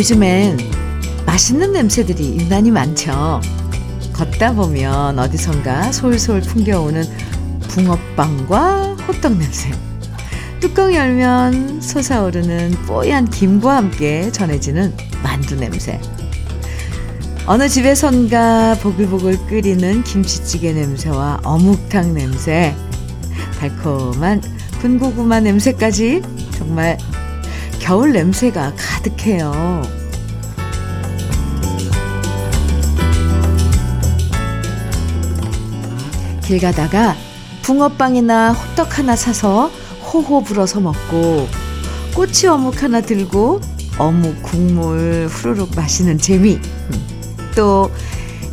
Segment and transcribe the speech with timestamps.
[0.00, 0.56] 요즘엔
[1.26, 3.42] 맛있는 냄새들이 유난히 많죠.
[4.14, 7.04] 걷다 보면 어디선가 솔솔 풍겨오는
[7.68, 9.70] 붕어빵과 호떡 냄새.
[10.58, 16.00] 뚜껑 열면 솟아오르는 뽀얀 김과 함께 전해지는 만두 냄새.
[17.44, 22.74] 어느 집에선가 보글보글 끓이는 김치찌개 냄새와 어묵탕 냄새,
[23.58, 24.40] 달콤한
[24.80, 26.22] 군고구마 냄새까지
[26.56, 26.96] 정말
[27.90, 29.82] 겨울 냄새가 가득해요.
[36.44, 37.16] 길 가다가
[37.62, 39.72] 붕어빵이나 호떡 하나 사서
[40.04, 41.48] 호호 불어서 먹고
[42.14, 43.60] 꼬치 어묵 하나 들고
[43.98, 46.60] 어묵 국물 후루룩 마시는 재미.
[47.56, 47.90] 또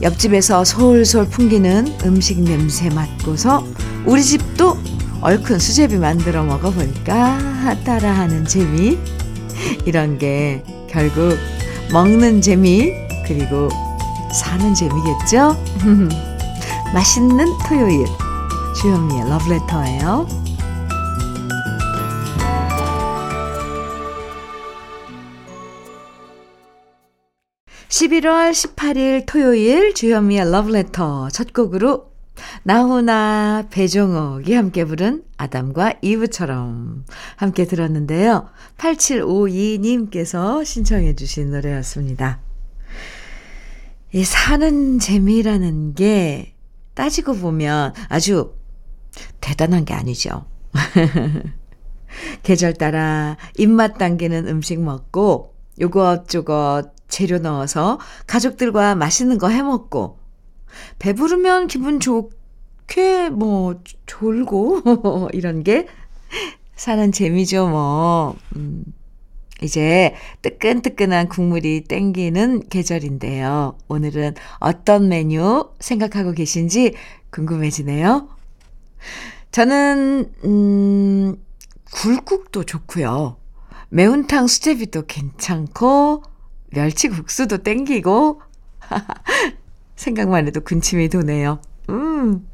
[0.01, 3.63] 옆집에서 솔솔 풍기는 음식 냄새 맡고서
[4.03, 4.75] 우리 집도
[5.21, 8.97] 얼큰 수제비 만들어 먹어볼까 따라하는 재미.
[9.85, 11.37] 이런 게 결국
[11.91, 12.91] 먹는 재미,
[13.25, 13.69] 그리고
[14.31, 15.55] 사는 재미겠죠?
[16.93, 18.05] 맛있는 토요일.
[18.81, 20.27] 주현미의 러브레터예요.
[27.89, 32.11] 11월 18일 토요일 주현미의 러브레터 첫 곡으로
[32.63, 38.49] 나훈아 배종옥이 함께 부른 아담과 이브처럼 함께 들었는데요.
[38.77, 42.39] 8752님께서 신청해 주신 노래였습니다.
[44.13, 46.53] 이 사는 재미라는 게
[46.93, 48.53] 따지고 보면 아주
[49.41, 50.45] 대단한 게 아니죠.
[52.43, 60.16] 계절 따라 입맛 당기는 음식 먹고 요것저것 재료 넣어서 가족들과 맛있는 거 해먹고
[60.99, 65.87] 배부르면 기분 좋게 뭐 졸고 이런 게
[66.75, 68.35] 사는 재미죠 뭐.
[68.55, 68.83] 음.
[69.63, 73.75] 이제 뜨끈뜨끈한 국물이 땡기는 계절인데요.
[73.87, 76.93] 오늘은 어떤 메뉴 생각하고 계신지
[77.31, 78.29] 궁금해지네요.
[79.51, 81.35] 저는 음
[81.91, 83.37] 굴국도 좋고요.
[83.89, 86.23] 매운탕 수제비도 괜찮고
[86.71, 88.41] 멸치국수도 땡기고
[89.97, 91.59] 생각만 해도 군침이 도네요.
[91.89, 92.47] 음.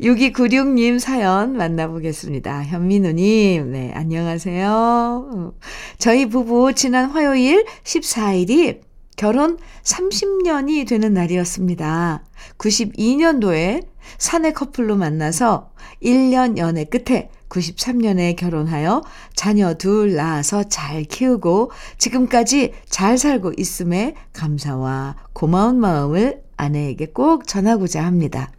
[0.00, 2.64] 6296님 사연 만나보겠습니다.
[2.64, 5.54] 현민우님, 네, 안녕하세요.
[5.98, 8.80] 저희 부부 지난 화요일 14일이
[9.16, 12.24] 결혼 30년이 되는 날이었습니다.
[12.56, 13.84] 92년도에
[14.16, 15.70] 사내 커플로 만나서
[16.02, 19.02] 1년 연애 끝에 93년에 결혼하여
[19.34, 28.04] 자녀 둘 낳아서 잘 키우고 지금까지 잘 살고 있음에 감사와 고마운 마음을 아내에게 꼭 전하고자
[28.04, 28.50] 합니다.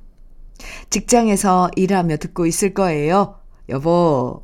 [0.90, 3.36] 직장에서 일하며 듣고 있을 거예요.
[3.70, 4.44] 여보,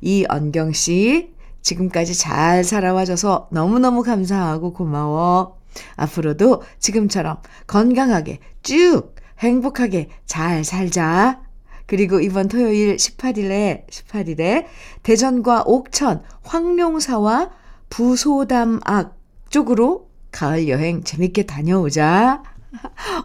[0.00, 5.58] 이언경 씨, 지금까지 잘 살아와줘서 너무너무 감사하고 고마워.
[5.96, 11.40] 앞으로도 지금처럼 건강하게 쭉 행복하게 잘 살자.
[11.86, 14.66] 그리고 이번 토요일 18일에, 18일에
[15.02, 17.50] 대전과 옥천, 황룡사와
[17.90, 19.16] 부소담악
[19.50, 22.42] 쪽으로 가을 여행 재밌게 다녀오자.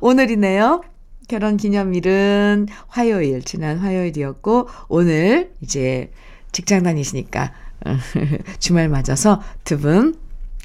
[0.01, 0.81] 오늘이네요.
[1.29, 6.11] 결혼 기념일은 화요일, 지난 화요일이었고, 오늘 이제
[6.51, 7.53] 직장 다니시니까
[8.59, 10.15] 주말 맞아서 두 분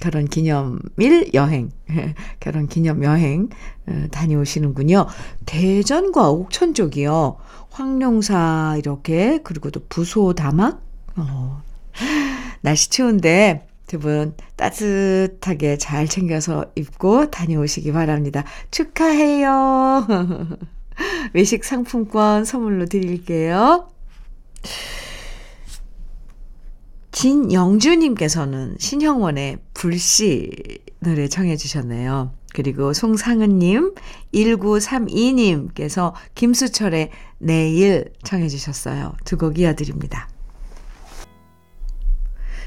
[0.02, 1.70] 결혼 기념일 여행,
[2.40, 3.48] 결혼 기념 여행
[3.86, 5.06] 어, 다녀오시는군요.
[5.46, 7.36] 대전과 옥천 쪽이요.
[7.70, 10.82] 황룡사 이렇게 그리고 또 부소 다막
[11.16, 11.62] 어.
[12.62, 18.42] 날씨 추운데 두 분 따뜻하게 잘 챙겨서 입고 다녀오시기 바랍니다.
[18.72, 20.06] 축하해요.
[21.32, 23.86] 외식 상품권 선물로 드릴게요.
[27.12, 30.50] 진영주님께서는 신형원의 불씨
[31.00, 32.32] 노래 청해 주셨네요.
[32.54, 33.94] 그리고 송상은님,
[34.34, 39.14] 1932님께서 김수철의 내일 청해 주셨어요.
[39.24, 40.28] 두 곡 이어드립니다.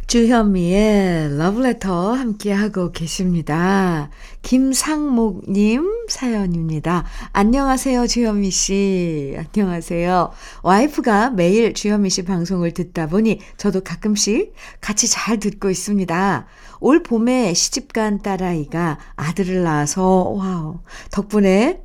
[0.08, 4.12] 주현미의 러브레터 함께하고 계십니다.
[4.44, 7.06] 김상목님 사연입니다.
[7.32, 9.36] 안녕하세요, 주현미 씨.
[9.36, 10.32] 안녕하세요.
[10.62, 16.46] 와이프가 매일 주현미 씨 방송을 듣다 보니 저도 가끔씩 같이 잘 듣고 있습니다.
[16.82, 21.82] 올 봄에 시집간 딸아이가 아들을 낳아서, wow, 덕분에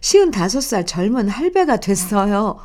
[0.00, 2.58] 쉰다섯 살 젊은 할배가 됐어요.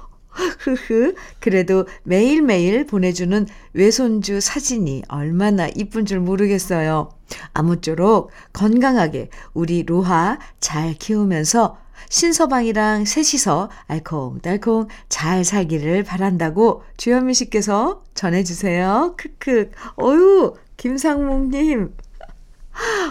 [0.60, 1.16] 흐흐.
[1.40, 7.10] 그래도 매일매일 보내주는 외손주 사진이 얼마나 이쁜 줄 모르겠어요.
[7.54, 11.78] 아무쪼록 건강하게 우리 로하 잘 키우면서
[12.10, 19.16] 신서방이랑 셋이서 알콩달콩 잘 살기를 바란다고 주현미 씨께서 전해주세요.
[19.18, 19.72] 크크.
[20.02, 21.94] 어유 김상목님.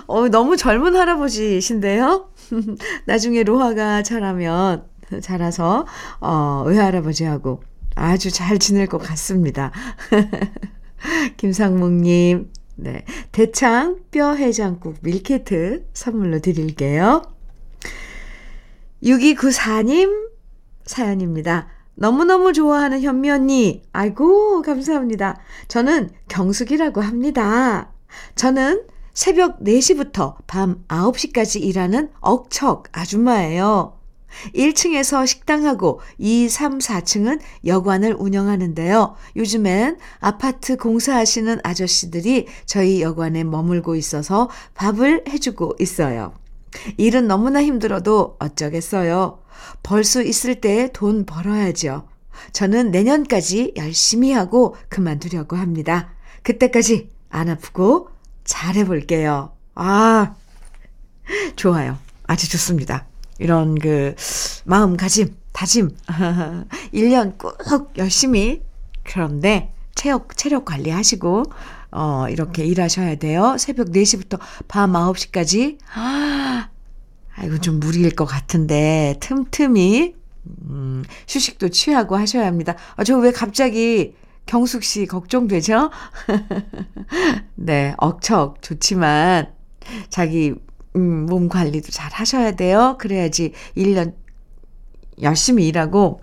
[0.07, 2.29] 어, 너무 젊은 할아버지신데요?
[3.07, 4.85] 나중에 로하가 자라면,
[5.23, 5.87] 자라서,
[6.21, 7.63] 어, 외할아버지하고
[7.95, 9.73] 아주 잘 지낼 것 같습니다.
[11.37, 13.05] 김상묵님, 네.
[13.33, 17.23] 대창 뼈 해장국 밀키트 선물로 드릴게요.
[19.03, 20.31] 6294님
[20.85, 21.69] 사연입니다.
[21.95, 23.83] 너무너무 좋아하는 현미 언니.
[23.93, 25.39] 아이고, 감사합니다.
[25.69, 27.93] 저는 경숙이라고 합니다.
[28.35, 33.99] 저는 새벽 4시부터 밤 9시까지 일하는 억척 아줌마예요.
[34.55, 39.17] 1층에서 식당하고 2, 3, 4층은 여관을 운영하는데요.
[39.37, 46.35] 요즘엔 아파트 공사하시는 아저씨들이 저희 여관에 머물고 있어서 밥을 해주고 있어요.
[46.97, 49.41] 일은 너무나 힘들어도 어쩌겠어요.
[49.83, 52.09] 벌 수 있을 때 돈 벌어야죠.
[52.53, 56.11] 저는 내년까지 열심히 하고 그만두려고 합니다.
[56.43, 58.09] 그때까지 안 아프고
[58.45, 59.53] 잘해볼게요.
[59.77, 60.35] 아,
[61.57, 61.99] 좋아요.
[62.27, 63.07] 아주 좋습니다.
[63.39, 64.15] 이런 그
[64.65, 65.91] 마음가짐, 다짐.
[66.93, 68.63] 1년 꾹 열심히
[69.03, 71.45] 그런데 체력, 체력 관리하시고,
[71.93, 73.57] 어, 이렇게 일하셔야 돼요.
[73.59, 74.39] 새벽 4시부터
[74.69, 75.79] 밤 9시까지.
[75.95, 76.69] 아,
[77.37, 80.15] 아이고, 좀 무리일 것 같은데, 틈틈이,
[80.69, 82.75] 음, 휴식도 취하고 하셔야 합니다.
[82.97, 84.15] 아, 저 왜 갑자기
[84.47, 85.91] 경숙 씨 걱정되죠?
[87.55, 89.53] 네, 억척 좋지만,
[90.09, 90.55] 자기
[90.97, 92.97] 음, 몸 관리도 잘 하셔야 돼요.
[92.99, 94.15] 그래야지 1년
[95.23, 96.23] 열심히 일하고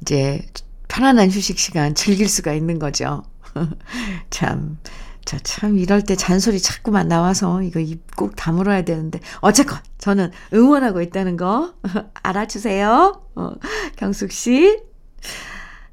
[0.00, 0.44] 이제
[0.88, 3.22] 편안한 휴식 시간 즐길 수가 있는 거죠.
[4.30, 4.78] 참,
[5.24, 11.00] 저 참 이럴 때 잔소리 자꾸만 나와서 이거 입 꼭 다물어야 되는데 어쨌건 저는 응원하고
[11.02, 11.74] 있다는 거
[12.22, 13.22] 알아주세요.
[13.36, 13.50] 어,
[13.96, 14.78] 경숙 씨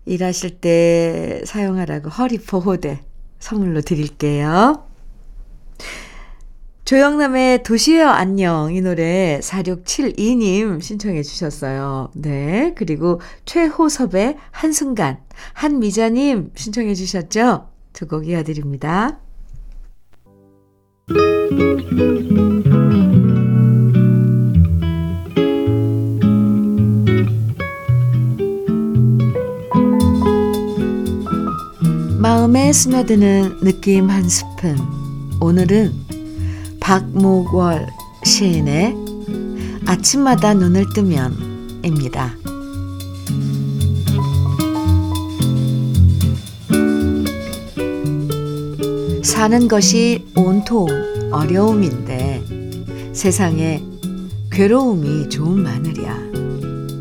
[0.05, 3.03] 일하실 때 사용하라고 허리 보호대
[3.39, 4.85] 선물로 드릴게요.
[6.91, 12.11] 조영남의 도시여 안녕 이 노래 4672님 신청해 주셨어요.
[12.15, 12.73] 네.
[12.75, 15.19] 그리고 최호섭의 한순간
[15.53, 17.69] 한미자님 신청해 주셨죠?
[17.93, 19.21] 두 곡 이어드립니다.
[32.19, 34.75] 마음에 스며드는 느낌 한 스푼.
[35.39, 36.10] 오늘은
[36.81, 37.87] 박목월
[38.25, 38.95] 시인의
[39.85, 42.35] 아침마다 눈을 뜨면입니다.
[49.23, 50.87] 사는 것이 온통
[51.31, 52.43] 어려움인데
[53.13, 53.81] 세상에
[54.51, 56.17] 괴로움이 좋은 마늘이야.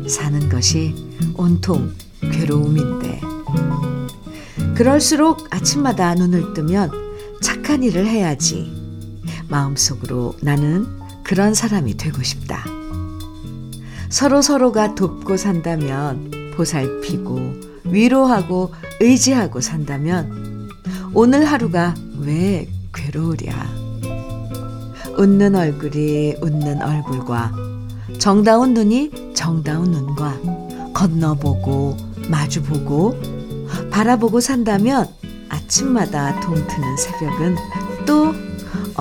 [0.07, 0.95] 사는 것이
[1.35, 1.91] 온통
[2.21, 3.19] 괴로움인데
[4.75, 6.91] 그럴수록 아침마다 눈을 뜨면
[7.41, 8.80] 착한 일을 해야지.
[9.51, 10.87] 마음속으로 나는
[11.23, 12.65] 그런 사람이 되고 싶다.
[14.09, 17.53] 서로 서로가 돕고 산다면 보살피고
[17.85, 20.69] 위로하고 의지하고 산다면
[21.13, 23.81] 오늘 하루가 왜 괴로우랴.
[25.17, 27.51] 웃는 얼굴이 웃는 얼굴과
[28.17, 30.39] 정다운 눈이 정다운 눈과
[30.93, 31.97] 건너보고
[32.29, 33.19] 마주보고
[33.91, 35.07] 바라보고 산다면
[35.49, 37.55] 아침마다 동트는 새벽은
[38.05, 38.33] 또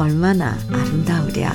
[0.01, 1.53] 얼마나 아름다우랴.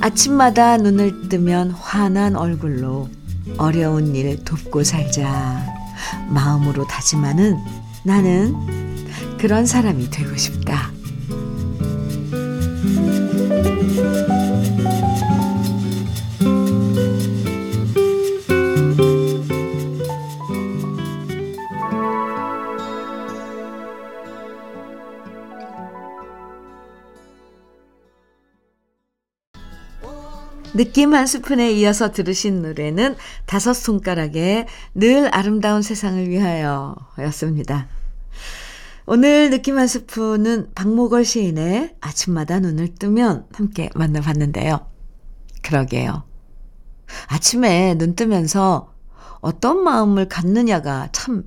[0.00, 3.08] 아침마다 눈을 뜨면 환한 얼굴로
[3.56, 5.64] 어려운 일 돕고 살자.
[6.28, 7.56] 마음으로 다짐하는
[8.02, 10.90] 나는 그런 사람이 되고 싶다.
[30.76, 33.16] 느낌 한 스푼에 이어서 들으신 노래는
[33.46, 37.88] 다섯 손가락의 늘 아름다운 세상을 위하여 였습니다.
[39.06, 44.86] 오늘 느낌 한 스푼은 박목월 시인의 아침마다 눈을 뜨면 함께 만나봤는데요.
[45.62, 46.24] 그러게요.
[47.28, 48.92] 아침에 눈 뜨면서
[49.40, 51.44] 어떤 마음을 갖느냐가 참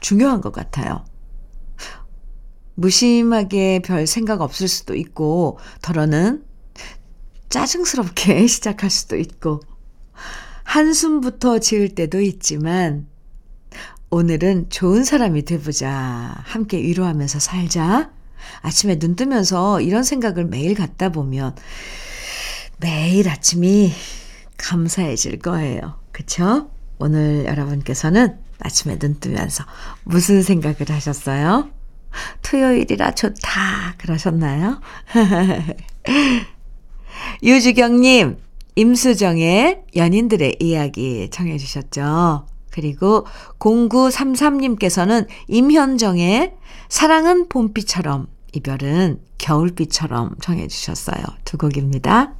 [0.00, 1.04] 중요한 것 같아요.
[2.76, 6.44] 무심하게 별 생각 없을 수도 있고, 덜어는
[7.50, 9.60] 짜증스럽게 시작할 수도 있고,
[10.64, 13.06] 한숨부터 지을 때도 있지만,
[14.10, 16.34] 오늘은 좋은 사람이 돼보자.
[16.44, 18.10] 함께 위로하면서 살자.
[18.62, 21.54] 아침에 눈 뜨면서 이런 생각을 매일 갖다 보면
[22.78, 23.92] 매일 아침이
[24.56, 26.00] 감사해질 거예요.
[26.10, 26.70] 그쵸?
[26.98, 29.64] 오늘 여러분께서는 아침에 눈 뜨면서
[30.04, 31.70] 무슨 생각을 하셨어요?
[32.42, 33.94] 토요일이라 좋다.
[33.98, 34.80] 그러셨나요?
[37.42, 38.36] 유주경님,
[38.76, 42.46] 임수정의 연인들의 이야기 청해 주셨죠.
[42.70, 43.26] 그리고
[43.58, 46.54] 0933님께서는 임현정의
[46.88, 51.22] 사랑은 봄비처럼, 이별은 겨울비처럼 청해 주셨어요.
[51.44, 52.34] 두 곡입니다.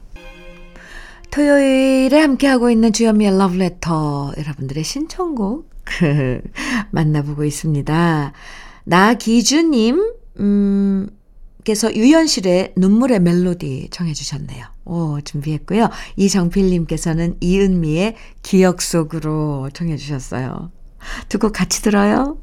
[1.30, 5.70] 토요일에 함께하고 있는 주현미의 러브레터 여러분들의 신청곡
[6.90, 8.32] 만나보고 있습니다.
[8.84, 11.08] 나기주님, 음,
[11.70, 14.66] 께서 유현실의 눈물의 멜로디 청해주셨네요.
[14.86, 15.88] 오, 준비했고요.
[16.16, 20.72] 이정필님께서는 이은미의 기억 속으로 청해주셨어요.
[21.28, 22.38] 두 곡 같이 들어요.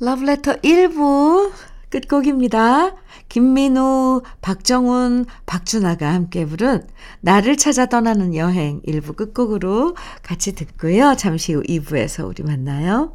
[0.00, 1.52] 러브레터 1부
[1.90, 2.94] 끝곡입니다.
[3.28, 6.86] 김민우, 박정훈, 박준아가 함께 부른
[7.20, 11.16] 나를 찾아 떠나는 여행 1부 끝곡으로 같이 듣고요.
[11.16, 13.14] 잠시 후 2부에서 우리 만나요.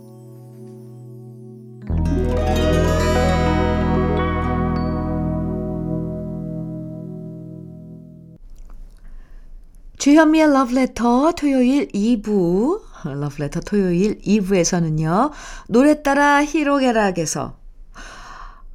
[10.01, 15.29] 주현미의 Letter 토요일 2부 Love Letter 토요일 2부에서는요.
[15.67, 17.55] 노래 따라 히로게락에서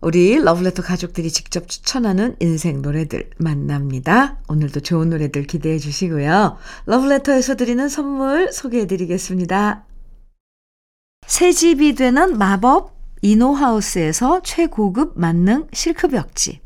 [0.01, 4.39] 우리 러브레터 가족들이 직접 추천하는 인생 노래들 만납니다.
[4.47, 6.59] 오늘도 좋은 노래들 기대해 주시고요.
[6.85, 9.85] 러브레터에서 드리는 선물 소개해 드리겠습니다.
[11.27, 16.66] 새 집이 되는 마법 이노하우스에서 최고급 만능 실크벽지.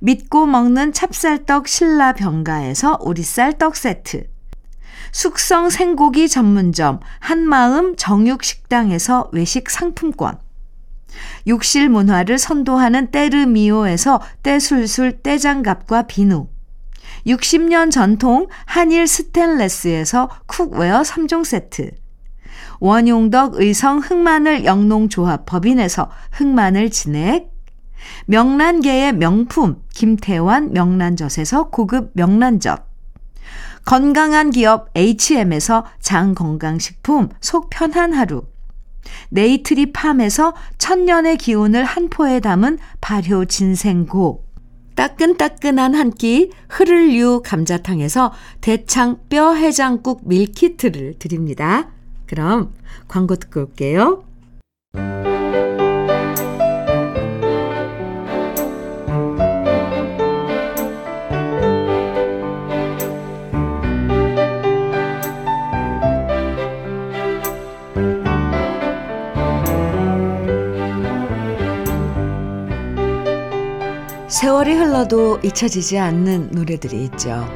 [0.00, 4.24] 믿고 먹는 찹쌀떡 신라 병가에서 오리쌀 떡 세트.
[5.12, 10.38] 숙성 생고기 전문점 한마음 정육식당에서 외식 상품권.
[11.46, 16.48] 욕실 문화를 선도하는 때르미오에서 때술술 때장갑과 비누.
[17.26, 21.90] 60년 전통 한일 스텐레스에서 cookware 3종 세트.
[22.80, 27.51] 원용덕 의성 흑마늘 영농조합 법인에서 흑마늘 진액
[28.26, 32.86] 명란계의 명품 김태환 명란젓에서 고급 명란젓
[33.84, 38.44] 건강한 기업 H&M에서 장건강식품 속 편한 하루
[39.30, 44.44] 네이트리 팜에서 천년의 기운을 한 포에 담은 발효 진생고
[44.94, 51.88] 따끈따끈한 한 끼 흐를유 감자탕에서 대창 뼈 해장국 밀키트를 드립니다.
[52.26, 52.72] 그럼
[53.08, 54.24] 광고 듣고 올게요.
[74.42, 77.48] 세월이 흘러도 잊혀지지 않는 노래들이 있죠.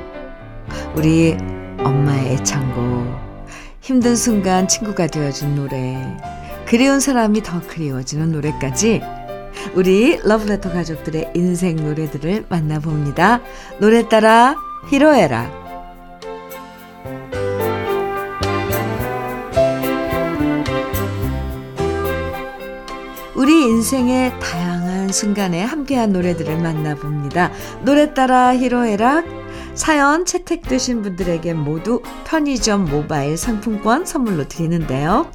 [0.95, 1.37] 우리
[1.81, 3.13] 엄마의 애창곡,
[3.81, 6.01] 힘든 순간 친구가 되어준 노래,
[6.65, 9.01] 그리운 사람이 더 그리워지는 노래까지
[9.75, 13.41] 우리 러브레터 가족들의 인생 노래들을 만나봅니다.
[13.81, 14.55] 노래 따라
[14.89, 15.51] 히로에라.
[23.35, 24.76] 우리 인생의 다양한
[25.13, 27.53] 순간에 함께한 노래들을 만나봅니다.
[27.85, 29.25] 노래 따라 히로에락
[29.75, 35.31] 사연 채택되신 분들에게 모두 편의점 모바일 상품권 선물로 드리는데요.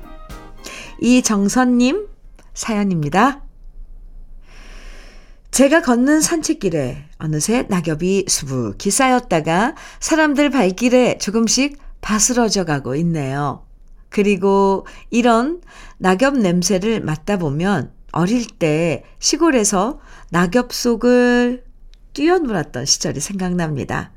[0.99, 2.07] 이정선님
[2.53, 3.43] 사연입니다.
[5.51, 13.65] 제가 걷는 산책길에 어느새 낙엽이 수북히 쌓였다가 사람들 발길에 조금씩 바스러져 가고 있네요.
[14.09, 15.61] 그리고 이런
[15.97, 19.99] 낙엽 냄새를 맡다 보면 어릴 때 시골에서
[20.29, 21.63] 낙엽 속을
[22.13, 24.11] 뛰어놀았던 시절이 생각납니다.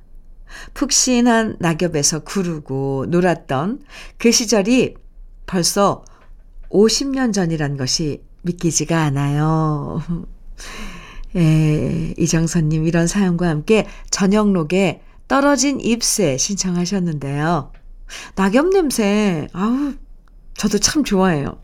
[0.75, 3.83] 푹신한 낙엽에서 구르고 놀았던
[4.19, 4.95] 그 시절이
[5.47, 6.05] 벌써
[6.71, 10.03] 50년 전이란 것이 믿기지가 않아요.
[11.37, 17.73] 예, 이정선님 이런 사연과 함께 저녁록에 떨어진 잎새 신청하셨는데요.
[18.37, 19.95] 낙엽 냄새, 아우,
[20.57, 21.59] 저도 참 좋아해요.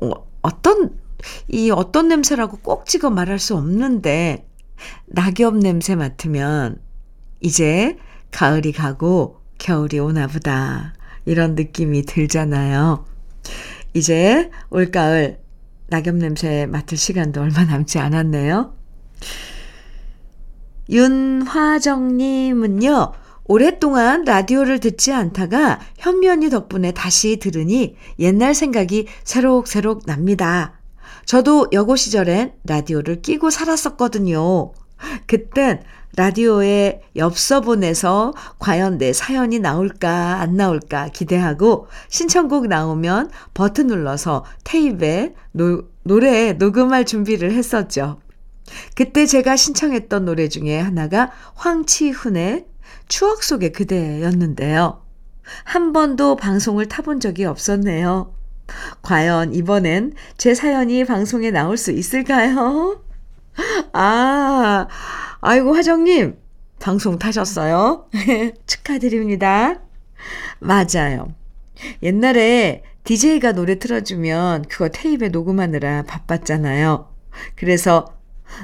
[0.00, 0.10] 어,
[0.42, 0.98] 어떤,
[1.48, 4.46] 이 어떤 냄새라고 꼭 찍어 말할 수 없는데,
[5.06, 6.80] 낙엽 냄새 맡으면
[7.40, 7.96] 이제
[8.30, 10.94] 가을이 가고 겨울이 오나 보다.
[11.24, 13.04] 이런 느낌이 들잖아요.
[13.94, 15.38] 이제 올가을
[15.88, 18.74] 낙엽 냄새 맡을 시간도 얼마 남지 않았네요.
[20.88, 22.32] 윤화정님은요,
[23.44, 30.81] 오랫동안 라디오를 듣지 않다가 현미 언니 덕분에 다시 들으니 옛날 생각이 새록새록 납니다.
[31.24, 34.72] 저도 여고 시절엔 라디오를 끼고 살았었거든요.
[35.26, 35.82] 그땐
[36.16, 45.34] 라디오에 엽서 보내서 과연 내 사연이 나올까 안 나올까 기대하고 신청곡 나오면 버튼 눌러서 테이프에
[45.52, 48.20] 노, 노래 녹음할 준비를 했었죠.
[48.94, 52.66] 그때 제가 신청했던 노래 중에 하나가 황치훈의
[53.08, 55.02] 추억 속의 그대였는데요.
[55.64, 58.34] 한 번도 방송을 타본 적이 없었네요.
[59.02, 63.02] 과연 이번엔 제 사연이 방송에 나올 수 있을까요?
[63.92, 64.88] 아,
[65.40, 66.36] 아이고, 화정님,
[66.78, 68.08] 방송 타셨어요?
[68.66, 69.80] 축하드립니다.
[70.58, 71.34] 맞아요.
[72.02, 77.08] 옛날에 DJ가 노래 틀어주면 그거 테이프에 녹음하느라 바빴잖아요.
[77.56, 78.16] 그래서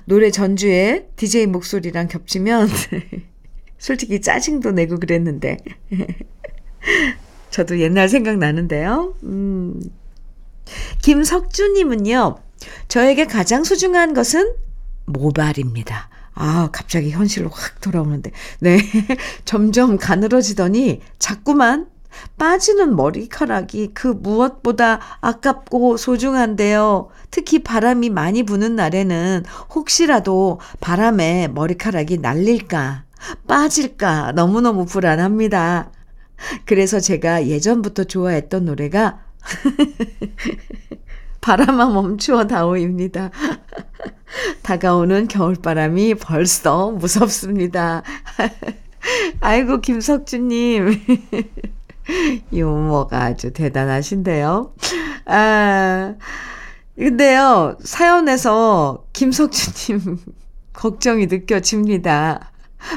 [0.05, 2.69] 노래 전주에 DJ 목소리랑 겹치면
[3.79, 5.57] 솔직히 짜증도 내고 그랬는데.
[7.51, 9.15] 저도 옛날 생각나는데요.
[9.25, 9.81] 음.
[11.03, 12.37] 김석주님은요,
[12.89, 14.53] 저에게 가장 소중한 것은
[15.07, 16.09] 모발입니다.
[16.35, 18.31] 아, 갑자기 현실로 확 돌아오는데.
[18.61, 18.79] 네.
[19.45, 21.89] 점점 가늘어지더니 자꾸만
[22.39, 27.09] 빠지는 머리카락이 그 무엇보다 아깝고 소중한데요.
[27.31, 33.05] 특히 바람이 많이 부는 날에는 혹시라도 바람에 머리카락이 날릴까,
[33.47, 35.91] 빠질까 너무너무 불안합니다.
[36.65, 39.21] 그래서 제가 예전부터 좋아했던 노래가
[41.41, 43.31] 바람아 멈추어 다오입니다.
[44.63, 48.03] 다가오는 겨울바람이 벌써 무섭습니다.
[49.41, 51.01] 아이고, 김석주님.
[52.53, 54.75] 유머가 아주 대단하신데요.
[55.27, 56.15] 아,
[56.97, 60.19] 근데요, 사연에서 김석주님
[60.73, 62.53] 걱정이 느껴집니다.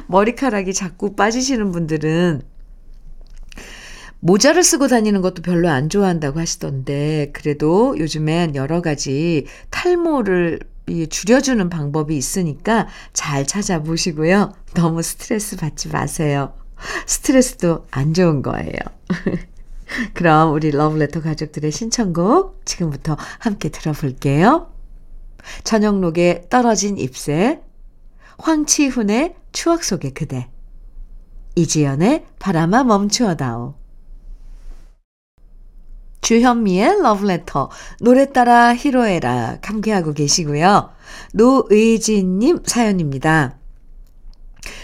[0.07, 2.41] 머리카락이 자꾸 빠지시는 분들은
[4.21, 10.59] 모자를 쓰고 다니는 것도 별로 안 좋아한다고 하시던데, 그래도 요즘엔 여러 가지 탈모를
[11.09, 14.53] 줄여주는 방법이 있으니까 잘 찾아보시고요.
[14.75, 16.53] 너무 스트레스 받지 마세요.
[17.05, 18.73] 스트레스도 안 좋은 거예요.
[20.13, 24.71] 그럼 우리 러브레터 가족들의 신청곡 지금부터 함께 들어볼게요.
[25.63, 27.61] 저녁록에 떨어진 잎새,
[28.37, 30.47] 황치훈의 추억 속의 그대,
[31.55, 33.80] 이지연의 바람아 멈추어다오,
[36.21, 40.91] 주현미의 러브레터, 노래 따라 히로에라 함께하고 계시고요.
[41.33, 43.57] 노의진님 사연입니다.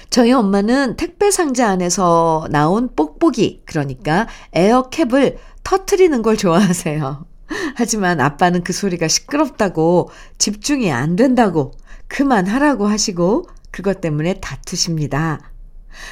[0.09, 7.25] 저희 엄마는 택배 상자 안에서 나온 뽁뽁이, 그러니까 에어캡을 터트리는 걸 좋아하세요.
[7.75, 11.71] 하지만 아빠는 그 소리가 시끄럽다고 집중이 안 된다고
[12.07, 15.51] 그만하라고 하시고 그것 때문에 다투십니다.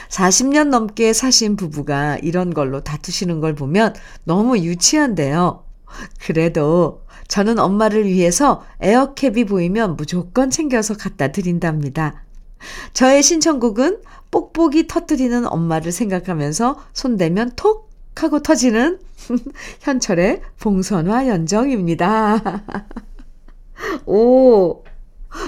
[0.09, 5.63] 40년 넘게 사신 부부가 이런 걸로 다투시는 걸 보면 너무 유치한데요.
[6.25, 12.23] 그래도 저는 엄마를 위해서 에어캡이 보이면 무조건 챙겨서 갖다 드린답니다.
[12.93, 18.99] 저의 신청곡은 뽁뽁이 터뜨리는 엄마를 생각하면서 손대면 톡 하고 터지는
[19.81, 22.63] 현철의 봉선화 연정입니다.
[24.05, 24.83] 오,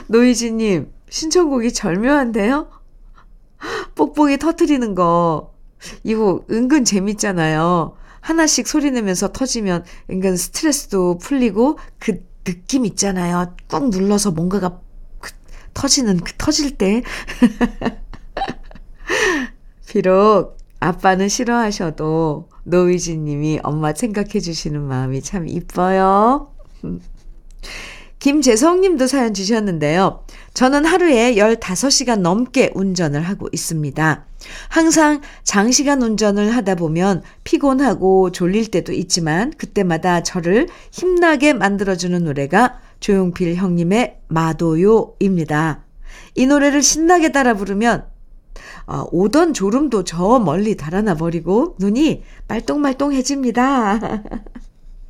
[0.08, 2.68] 노이지님, 신청곡이 절묘한데요?
[3.98, 5.54] 뽁뽁이 터트리는 거,
[6.04, 7.98] 이거 은근 재밌잖아요.
[8.22, 13.56] 하나씩 소리 내면서 터지면 은근 스트레스도 풀리고 그 느낌 있잖아요.
[13.70, 14.80] 꾹 눌러서 뭔가가
[15.20, 15.32] 그
[15.74, 17.04] 터지는 그 터질 때.
[19.88, 26.54] 비록 아빠는 싫어하셔도 노이진 님이 엄마 생각해 주시는 마음이 참 이뻐요.
[28.28, 30.26] 김재성 님도 사연 주셨는데요.
[30.54, 34.26] 저는 하루에 15시간 넘게 운전을 하고 있습니다.
[34.68, 43.56] 항상 장시간 운전을 하다 보면 피곤하고 졸릴 때도 있지만 그때마다 저를 힘나게 만들어주는 노래가 조용필
[43.56, 45.86] 형님의 마도요입니다.
[46.36, 48.08] 이 노래를 신나게 따라 부르면
[48.88, 54.02] 어, 오던 졸음도 저 멀리 달아나 버리고 눈이 말똥말똥해집니다.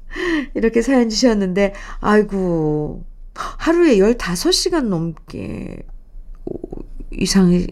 [0.55, 3.03] 이렇게 사연 주셨는데, 아이고,
[3.37, 5.83] 하루에 15시간 넘게
[7.11, 7.67] 이상의,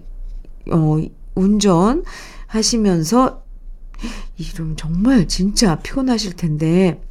[0.72, 0.98] 어,
[1.36, 2.04] 운전
[2.48, 3.44] 하시면서,
[4.38, 7.02] 이름 정말 진짜 피곤하실 텐데,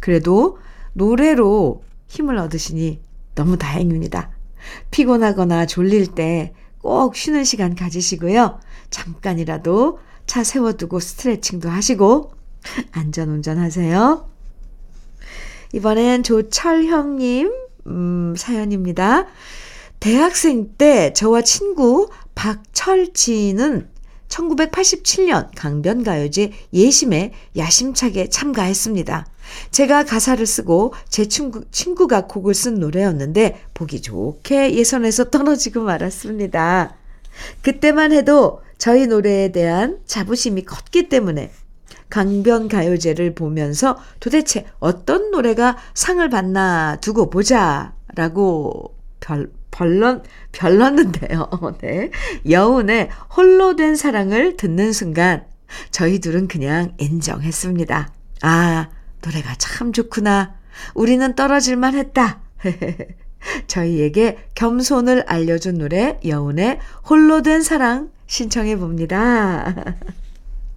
[0.00, 0.58] 그래도
[0.92, 3.00] 노래로 힘을 얻으시니
[3.34, 4.30] 너무 다행입니다.
[4.90, 8.60] 피곤하거나 졸릴 때 꼭 쉬는 시간 가지시고요.
[8.90, 12.34] 잠깐이라도 차 세워두고 스트레칭도 하시고
[12.92, 14.28] 안전 운전하세요.
[15.74, 17.52] 이번엔 조철형님,
[17.88, 19.26] 음, 사연입니다.
[19.98, 23.88] 대학생 때 저와 친구 박철지는
[24.28, 29.26] 1987년 강변가요제 예심에 야심차게 참가했습니다.
[29.72, 36.94] 제가 가사를 쓰고 제 친구, 친구 가 곡을 쓴 노래였는데 보기 좋게 예선에서 떨어지고 말았습니다.
[37.62, 41.50] 그때만 해도 저희 노래에 대한 자부심이 컸기 때문에
[42.14, 50.22] 강변 가요제를 보면서 도대체 어떤 노래가 상을 받나 두고 보자 라고 별, 별론,
[50.52, 51.50] 별렀는데요.
[51.82, 52.12] 네.
[52.48, 55.44] 여운의 홀로 된 사랑을 듣는 순간
[55.90, 58.12] 저희 둘은 그냥 인정했습니다.
[58.42, 58.88] 아,
[59.20, 60.54] 노래가 참 좋구나.
[60.94, 62.42] 우리는 떨어질만 했다.
[63.66, 66.78] 저희에게 겸손을 알려준 노래 여운의
[67.10, 69.96] 홀로 된 사랑 신청해 봅니다.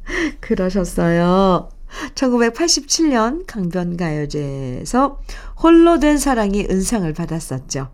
[0.40, 1.70] 그러셨어요.
[2.16, 5.22] 1987년 강변가요제에서
[5.62, 7.90] 홀로 된 사랑이 은상을 받았었죠.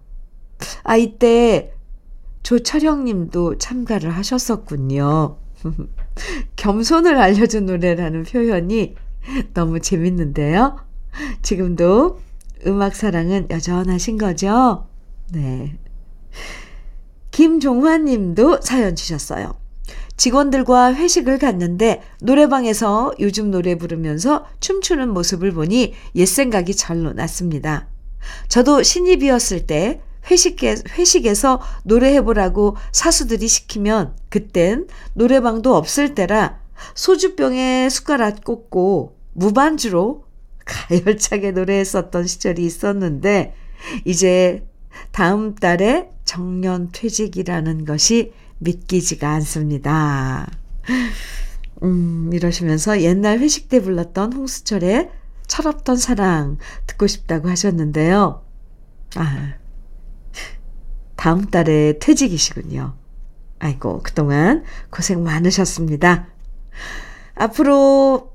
[0.83, 1.73] 아, 이때
[2.43, 5.37] 조철영 님도 참가를 하셨었군요.
[6.55, 8.95] 겸손을 알려준 노래라는 표현이
[9.53, 10.77] 너무 재밌는데요.
[11.41, 12.19] 지금도
[12.65, 14.87] 음악 사랑은 여전하신 거죠?
[15.31, 15.77] 네.
[17.31, 19.55] 김종환 님도 사연 주셨어요.
[20.17, 27.87] 직원들과 회식을 갔는데 노래방에서 요즘 노래 부르면서 춤추는 모습을 보니 옛 생각이 절로 났습니다.
[28.47, 36.59] 저도 신입이었을 때 회식에, 회식에서 노래해보라고 사수들이 시키면 그땐 노래방도 없을 때라
[36.95, 40.25] 소주병에 숟가락 꽂고 무반주로
[40.65, 43.53] 가열차게 노래했었던 시절이 있었는데
[44.05, 44.65] 이제
[45.11, 48.31] 다음 달에 정년 퇴직이라는 것이
[48.63, 50.49] 믿기지가 않습니다.
[51.83, 55.09] 음, 이러시면서 옛날 회식 때 불렀던 홍수철의
[55.47, 58.43] 철없던 사랑 듣고 싶다고 하셨는데요.
[59.15, 59.53] 아,
[61.15, 62.95] 다음 달에 퇴직이시군요.
[63.59, 66.27] 아이고, 그동안 고생 많으셨습니다.
[67.35, 68.33] 앞으로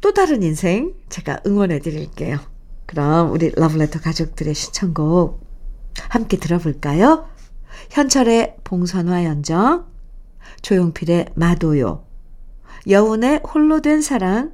[0.00, 2.38] 또 다른 인생 제가 응원해 드릴게요.
[2.86, 5.46] 그럼 우리 러브레터 가족들의 신청곡
[6.08, 7.28] 함께 들어볼까요?
[7.90, 9.86] 현철의 봉선화 연정,
[10.62, 12.04] 조용필의 마도요,
[12.88, 14.52] 여운의 홀로 된 사랑,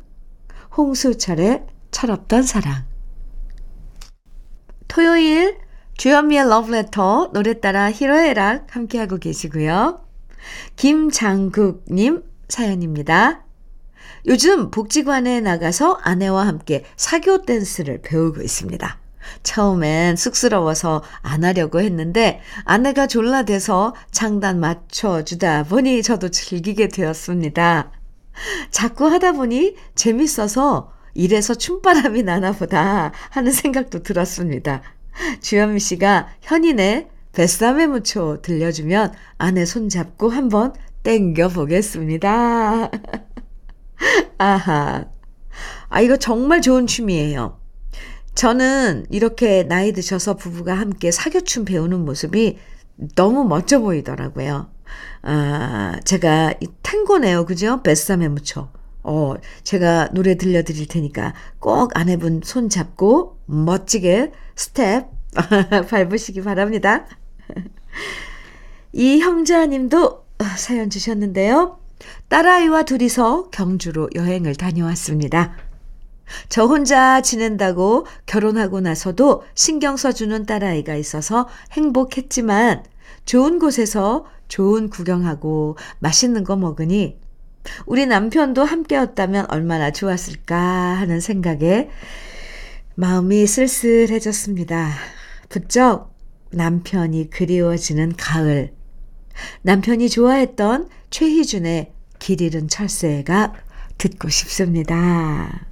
[0.77, 2.85] 홍수철의 철없던 사랑.
[4.89, 5.59] 토요일
[5.99, 10.01] 주현미의 러브레터 노래 따라 히로에락 함께하고 계시고요.
[10.77, 13.45] 김장국님 사연입니다.
[14.27, 19.06] 요즘 복지관에 나가서 아내와 함께 사교 댄스를 배우고 있습니다.
[19.43, 27.91] 처음엔 쑥스러워서 안 하려고 했는데 아내가 졸라대서 장단 맞춰주다 보니 저도 즐기게 되었습니다.
[28.71, 34.83] 자꾸 하다 보니 재밌어서 이래서 춤바람이 나나 보다 하는 생각도 들었습니다.
[35.41, 42.91] 주현미 씨가 현인의 뱃삼에 묻혀 들려주면 아내 손잡고 한번 땡겨 보겠습니다.
[44.39, 45.05] 아하.
[45.89, 47.59] 아, 이거 정말 좋은 춤이에요.
[48.37, 52.59] 저는 이렇게 나이 드셔서 부부가 함께 사교춤 배우는 모습이
[53.15, 54.71] 너무 멋져 보이더라고요.
[55.23, 57.47] 아, 제가 이 탱고네요.
[57.47, 57.83] 그죠?
[57.83, 58.71] Bésame Mucho.
[59.03, 65.09] 어, 제가 노래 들려드릴 테니까 꼭 아내분 손 잡고 멋지게 스텝
[65.89, 67.07] 밟으시기 바랍니다.
[68.93, 70.27] 이 형제님도
[70.59, 71.79] 사연 주셨는데요.
[72.29, 75.57] 딸아이와 둘이서 경주로 여행을 다녀왔습니다.
[76.49, 82.85] 저 혼자 지낸다고 결혼하고 나서도 신경 써주는 딸아이가 있어서 행복했지만
[83.25, 87.19] 좋은 곳에서 좋은 구경하고 맛있는 거 먹으니
[87.85, 91.91] 우리 남편도 함께였다면 얼마나 좋았을까 하는 생각에
[92.95, 94.91] 마음이 쓸쓸해졌습니다.
[95.49, 96.15] 부쩍
[96.51, 98.73] 남편이 그리워지는 가을.
[99.63, 103.53] 남편이 좋아했던 최희준의 길 잃은 철새가
[103.99, 105.67] 듣고 싶습니다.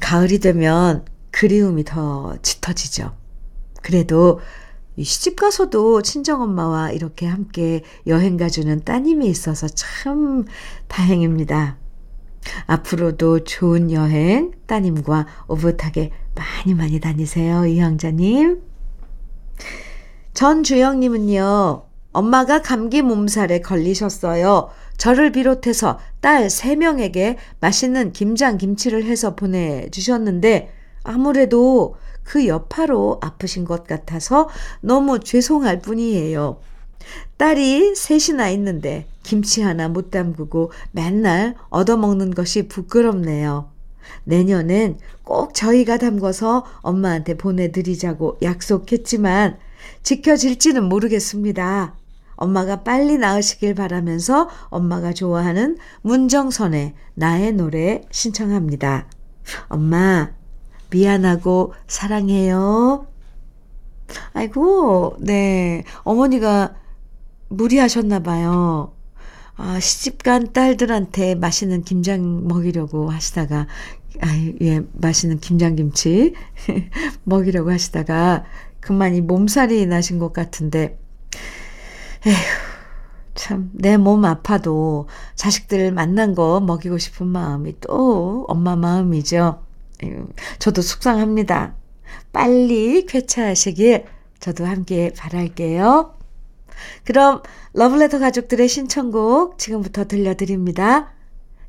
[0.00, 3.14] 가을이 되면 그리움이 더 짙어지죠.
[3.82, 4.40] 그래도
[5.00, 10.44] 시집 가서도 친정엄마와 이렇게 함께 여행 가주는 따님이 있어서 참
[10.88, 11.78] 다행입니다.
[12.66, 17.66] 앞으로도 좋은 여행 따님과 오붓하게 많이 많이 다니세요.
[17.66, 18.62] 이황자님.
[20.34, 21.84] 전주영님은요.
[22.12, 24.70] 엄마가 감기 몸살에 걸리셨어요.
[24.98, 30.70] 저를 비롯해서 딸 3명에게 맛있는 김장 김치를 해서 보내주셨는데
[31.04, 34.50] 아무래도 그 여파로 아프신 것 같아서
[34.82, 36.60] 너무 죄송할 뿐이에요.
[37.38, 43.70] 딸이 셋이나 있는데 김치 하나 못 담그고 맨날 얻어먹는 것이 부끄럽네요.
[44.24, 49.58] 내년엔 꼭 저희가 담궈서 엄마한테 보내드리자고 약속했지만
[50.02, 51.94] 지켜질지는 모르겠습니다.
[52.38, 59.08] 엄마가 빨리 나으시길 바라면서 엄마가 좋아하는 문정선의 나의 노래 신청합니다.
[59.66, 60.30] 엄마,
[60.90, 63.06] 미안하고 사랑해요.
[64.32, 65.84] 아이고, 네.
[66.04, 66.74] 어머니가
[67.48, 68.92] 무리하셨나 봐요.
[69.56, 73.66] 아, 시집간 딸들한테 맛있는 김장 먹이려고 하시다가,
[74.20, 76.34] 아, 예, 맛있는 김장김치
[77.24, 78.44] 먹이려고 하시다가,
[78.78, 80.98] 그만 이 몸살이 나신 것 같은데,
[82.26, 82.34] 에휴,
[83.34, 89.62] 참, 내 몸 아파도 자식들 만난 거 먹이고 싶은 마음이 또 엄마 마음이죠.
[90.58, 91.74] 저도 속상합니다.
[92.32, 94.04] 빨리 쾌차하시길
[94.40, 96.14] 저도 함께 바랄게요.
[97.04, 97.42] 그럼
[97.74, 101.12] 러블레터 가족들의 신청곡 지금부터 들려드립니다.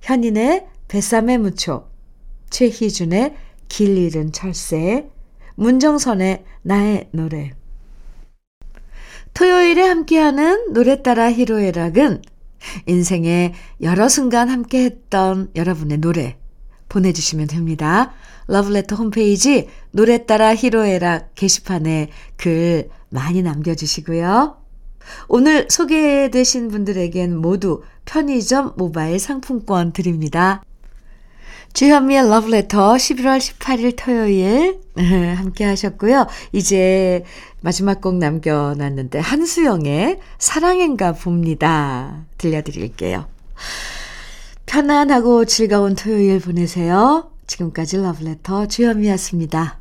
[0.01, 1.87] 현인의 뱃삼의 무초,
[2.51, 3.35] 최희준의
[3.67, 5.09] 길 잃은 철새,
[5.55, 7.58] 문정선의 나의 노래.
[9.39, 12.23] 토요일에 함께하는 노래 따라 히로에락은
[12.87, 16.35] 인생의 여러 순간 함께했던 여러분의 노래
[16.89, 18.11] 보내주시면 됩니다.
[18.47, 24.57] 러브레터 홈페이지 노래 따라 히로에락 게시판에 글 많이 남겨주시고요.
[25.29, 30.61] 오늘 소개되신 분들에겐 모두 편의점 모바일 상품권 드립니다.
[31.73, 34.79] 주현미의 러브레터 11월 18일 토요일
[35.37, 36.27] 함께 하셨고요.
[36.51, 37.23] 이제
[37.61, 42.25] 마지막 곡 남겨놨는데 한수영의 사랑인가 봅니다.
[42.37, 43.27] 들려드릴게요.
[44.65, 47.31] 편안하고 즐거운 토요일 보내세요.
[47.47, 49.78] 지금까지 러브레터 주현미였습니다.